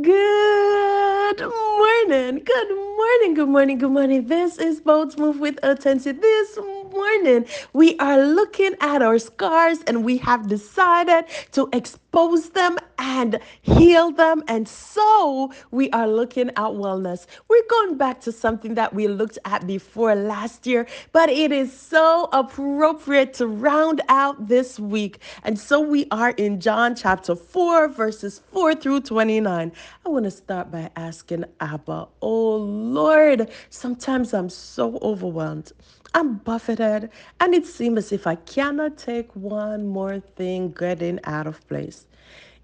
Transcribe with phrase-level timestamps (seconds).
[0.00, 4.26] Good morning, good morning, good morning, good morning.
[4.26, 6.18] This is Boats Move with Attention.
[6.18, 6.58] This
[6.90, 13.40] morning, we are looking at our scars and we have decided to expose them and
[13.62, 14.44] heal them.
[14.46, 17.26] And so we are looking at wellness.
[17.48, 21.72] We're going back to something that we looked at before last year, but it is
[21.76, 25.18] so appropriate to round out this week.
[25.42, 29.72] And so we are in John chapter 4, verses 4 through 29.
[30.06, 35.72] I want to start by asking Abba, oh Lord, sometimes I'm so overwhelmed.
[36.14, 37.10] I'm buffeted,
[37.40, 42.06] and it seems as if I cannot take one more thing getting out of place.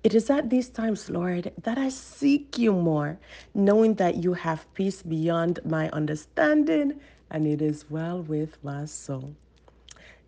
[0.05, 3.19] It is at these times, Lord, that I seek you more,
[3.53, 9.35] knowing that you have peace beyond my understanding, and it is well with my soul.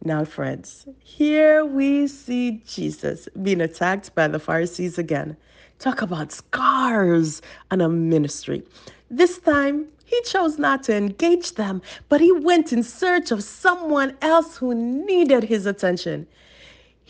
[0.04, 5.36] Now, friends, here we see Jesus being attacked by the Pharisees again.
[5.78, 7.40] Talk about scars
[7.70, 8.64] and a ministry.
[9.08, 14.16] This time, he chose not to engage them, but he went in search of someone
[14.20, 16.26] else who needed his attention.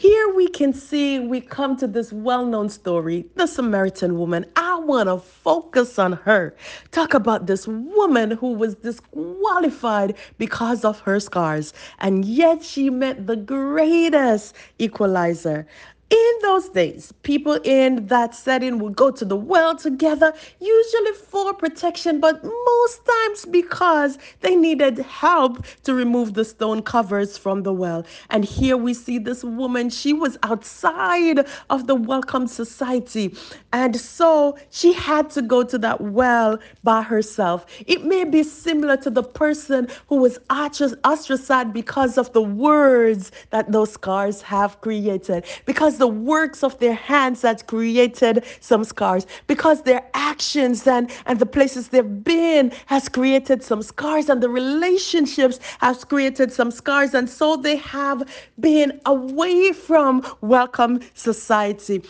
[0.00, 4.46] Here we can see we come to this well known story, the Samaritan woman.
[4.56, 6.56] I want to focus on her.
[6.90, 13.26] Talk about this woman who was disqualified because of her scars, and yet she met
[13.26, 15.66] the greatest equalizer.
[16.10, 21.54] In those days, people in that setting would go to the well together, usually for
[21.54, 27.72] protection, but most times because they needed help to remove the stone covers from the
[27.72, 28.04] well.
[28.30, 33.32] And here we see this woman, she was outside of the welcome society.
[33.72, 37.66] And so she had to go to that well by herself.
[37.86, 43.70] It may be similar to the person who was ostracized because of the words that
[43.70, 49.82] those scars have created, because the works of their hands that created some scars, because
[49.82, 55.60] their actions and, and the places they've been has created some scars, and the relationships
[55.80, 58.22] has created some scars, and so they have
[58.58, 62.02] been away from welcome society.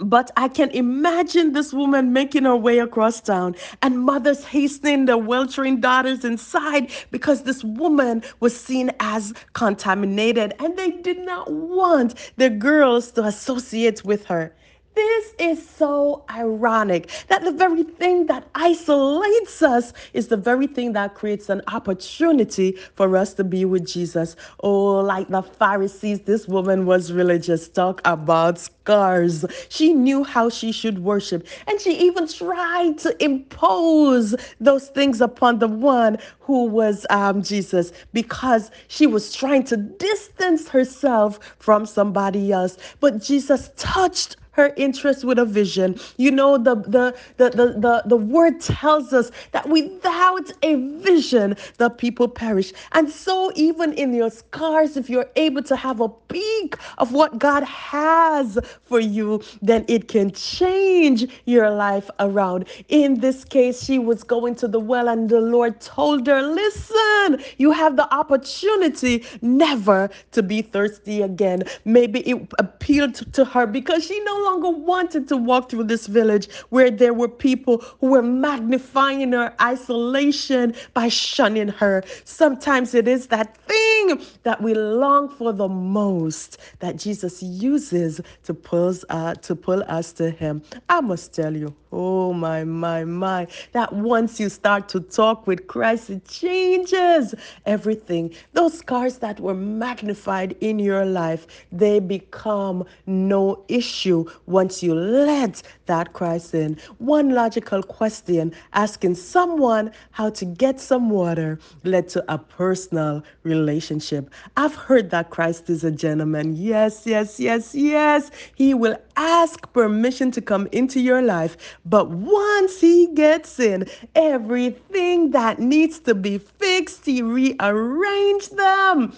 [0.00, 5.18] But I can imagine this woman making her way across town and mothers hastening their
[5.18, 12.32] weltering daughters inside because this woman was seen as contaminated and they did not want
[12.36, 14.54] their girls to associate with her.
[14.96, 20.94] This is so ironic that the very thing that isolates us is the very thing
[20.94, 24.36] that creates an opportunity for us to be with Jesus.
[24.60, 27.68] Oh, like the Pharisees, this woman was religious.
[27.68, 29.44] Talk about scars.
[29.68, 35.58] She knew how she should worship, and she even tried to impose those things upon
[35.58, 42.50] the one who was um, Jesus because she was trying to distance herself from somebody
[42.50, 42.78] else.
[43.00, 45.98] But Jesus touched her interest with a vision.
[46.16, 51.56] You know, the, the, the, the, the, the word tells us that without a vision,
[51.78, 52.72] the people perish.
[52.92, 57.38] And so, even in your scars, if you're able to have a peek of what
[57.38, 62.68] God has for you, then it can change your life around.
[62.88, 67.42] In this case, she was going to the well, and the Lord told her, Listen,
[67.58, 71.64] you have the opportunity never to be thirsty again.
[71.84, 76.48] Maybe it appealed to her because she no longer wanted to walk through this village
[76.70, 82.02] where there were people who were magnifying her isolation by shunning her.
[82.24, 88.54] Sometimes it is that thing that we long for the most that Jesus uses to
[88.54, 90.62] pull, uh, to pull us to Him.
[90.88, 95.66] I must tell you, oh my, my, my, that once you start to talk with
[95.66, 98.32] Christ, it changes everything.
[98.52, 105.62] Those scars that were magnified in your life, they become no issue once you let
[105.86, 106.78] that Christ in.
[106.98, 114.30] One logical question asking someone how to get some water led to a personal relationship.
[114.56, 116.54] I've heard that Christ is a gentleman.
[116.56, 118.30] Yes, yes, yes, yes.
[118.54, 121.78] He will ask permission to come into your life.
[121.84, 129.12] But once he gets in, everything that needs to be fixed, he rearranged them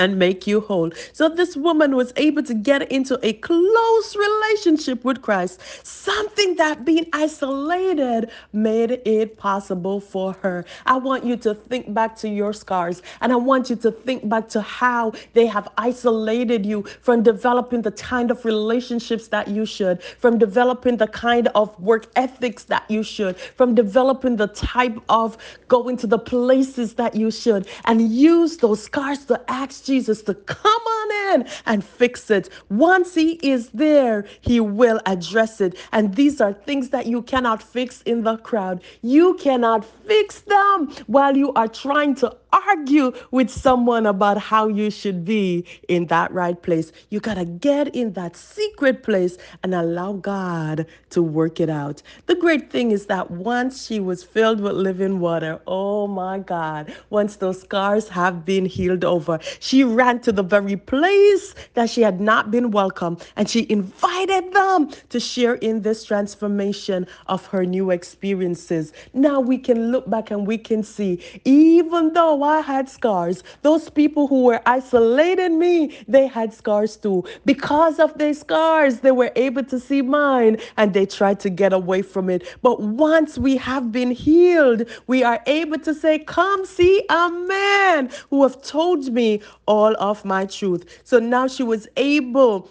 [0.00, 0.90] and make you whole.
[1.12, 6.84] So this woman was able to get into a close relationship with Christ, something that
[6.84, 10.64] being isolated made it possible for her.
[10.86, 14.26] I want you to think back to your scars and I want you to think
[14.28, 19.66] back to how they have isolated you from developing the kind of relationships that you
[19.66, 24.98] should, from developing the kind of work ethics that you should, from developing the type
[25.10, 25.36] of
[25.68, 30.34] going to the places that you should, and use those scars to ask Jesus to
[30.34, 32.48] come on in and fix it.
[32.70, 35.76] Once He is there, He will address it.
[35.92, 38.82] And these are things that you cannot fix in the crowd.
[39.02, 44.90] You cannot fix them while you are trying to argue with someone about how you
[44.90, 46.92] should be in that right place.
[47.10, 52.02] You got to get in that secret place and allow God to work it out.
[52.26, 56.94] The great thing is that once she was filled with living water, oh my God,
[57.10, 62.02] once those scars have been healed over, she ran to the very place that she
[62.02, 67.64] had not been welcome and she invited them to share in this transformation of her
[67.64, 68.92] new experiences.
[69.14, 73.42] Now we can look back and we can see, even though I had scars.
[73.62, 77.24] Those people who were isolating me, they had scars too.
[77.44, 81.72] Because of their scars, they were able to see mine and they tried to get
[81.72, 82.56] away from it.
[82.62, 88.10] But once we have been healed, we are able to say, Come see a man
[88.30, 91.00] who have told me all of my truth.
[91.04, 92.68] So now she was able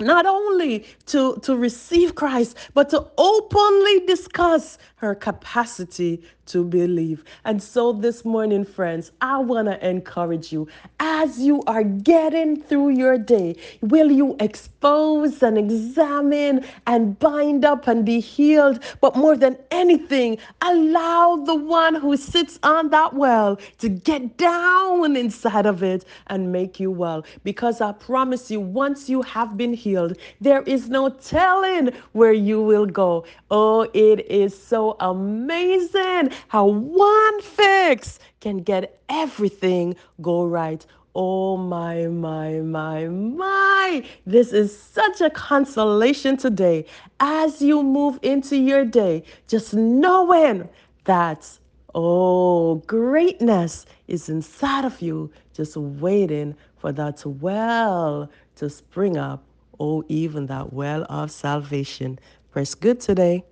[0.00, 7.24] not only to, to receive Christ, but to openly discuss her capacity to believe.
[7.44, 10.66] And so this morning, friends, I want to encourage you
[10.98, 17.86] as you are getting through your day, will you expose and examine and bind up
[17.86, 18.82] and be healed?
[19.00, 25.16] But more than anything, allow the one who sits on that well to get down
[25.16, 27.24] inside of it and make you well.
[27.44, 32.62] Because I promise you, once you have been healed, there is no telling where you
[32.62, 33.24] will go.
[33.50, 40.84] Oh, it is so amazing how one fix can get everything go right.
[41.14, 44.04] Oh my, my, my, my.
[44.26, 46.84] This is such a consolation today
[47.18, 50.68] as you move into your day, just knowing
[51.04, 51.48] that,
[51.94, 59.42] oh, greatness is inside of you, just waiting for that well to spring up.
[59.80, 62.18] Oh, even that well of salvation.
[62.50, 63.44] Press good today.